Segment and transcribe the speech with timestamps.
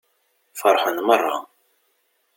[0.59, 1.37] Feṛḥen meṛṛa.